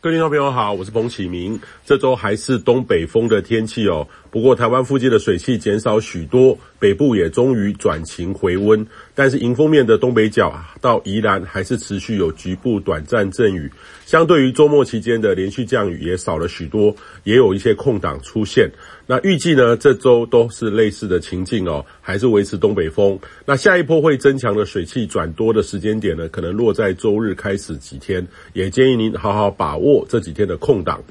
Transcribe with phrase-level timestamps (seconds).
[0.00, 1.60] 各位听众朋友好，我是彭启明。
[1.84, 8.86] 这周还是东北风的天气哦，不过台湾附近的水汽减少许多，北部也终于转晴回温。
[9.14, 13.70] 但是迎风面的东北角到宜兰还是持续有局部短暂阵雨，
[14.04, 16.94] 相对于周末期间的连续降雨也少了许多，
[17.24, 18.70] 也有一些空档出现。
[19.06, 23.18] 那预计呢，这周都是类似的情境哦，还是维持东北风。
[23.46, 30.06] 那下一波会增强的水汽转多的时间点呢，可能落在周日开始几天，也建议您好好把握。
[30.06, 31.02] 这几天的空档，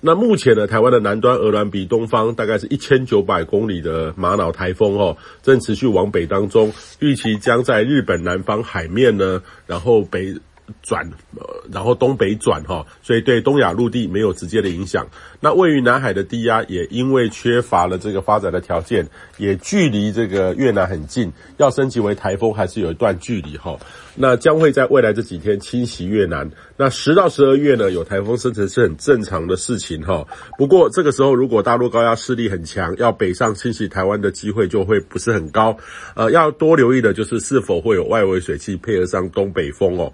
[0.00, 10.34] 那目前呢，台湾的南端鹅銮鼻东方大概是一千九百公里的玛瑙台风哦，正持续往北当中，预期将在日本南方海面呢，然后北。
[10.82, 15.06] 转，呃，然后东北转哈，所以对东亚陆地没有直接的影响。
[15.40, 23.78] 那位于南海的低压也因为缺乏了这个发展的条件，也距离这个越南很近，要升级为台风还是有一段距离哈。
[24.14, 26.50] 那将会在未来这几天侵袭越南。
[26.78, 30.26] 那十到十二月呢，有台风生成是很正常的事情哈。
[30.56, 35.76] 不过这个时候如果大陆高压势力很强，要北上侵袭台湾的机会就会不是很高。
[36.14, 40.10] 呃，要多留意的就是是否会有外围水汽配合上东北风哦。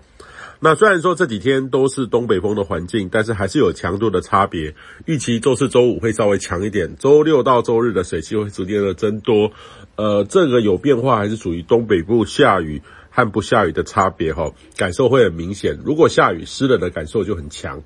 [0.65, 4.77] 那虽然说这几天都是东北风的环境，但是还是有强度的差别。
[5.07, 9.51] 预期周四、周五会稍微强一点，周六到周日的水汽会逐渐的增多。
[9.97, 15.81] 呃，这个有变化还是属于东北部下雨和不下雨的差别哈，感受会很明显。
[15.85, 17.83] 如果下雨，湿冷的感受就很强。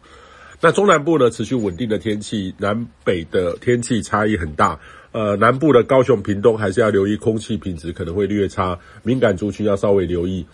[0.61, 4.79] 那中南部呢，持续稳定的天气，南北的天气差异很大。
[5.13, 10.45] 呃，南部的高雄、屏东还是要留意空气品质可能会略差，敏感族群要稍微留意。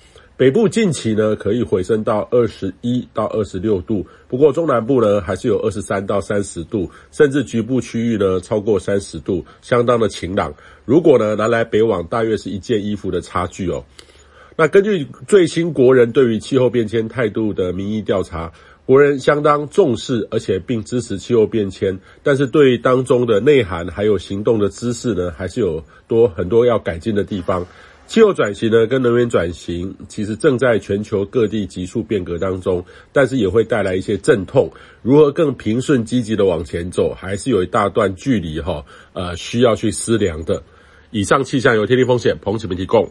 [0.43, 10.53] 北部近期呢，可以回升到二十一到二十六度，不过中南部呢还是有二十三到三十度，甚至局部区域呢超过三十度，相当的晴朗。
[10.85, 13.85] 如果呢南来北往，大约是一件衣服的差距哦。
[14.57, 18.51] 那根据最新国人对于气候变迁态度的民意调查，
[18.85, 27.65] 国人相当重视，而且并支持气候变迁，但是对当中的内涵还有行动的知识呢，还是有多很多要改进的地方。
[28.07, 34.71] 气候转型呢，跟能源转型其实正在全球各地急速变革当中，但是也会带来一些阵痛。
[35.01, 40.63] 如何更平顺积极的往前走，还是有一大段距离哈，呃，需要去思量的。
[41.11, 43.11] 以上气象由天地风险彭启明提供。